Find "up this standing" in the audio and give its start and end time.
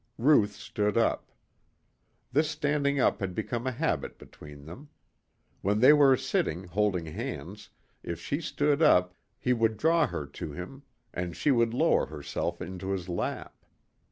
0.97-2.99